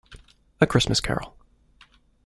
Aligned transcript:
A 0.59 0.65
Christmas 0.65 0.99
Carol. 0.99 1.35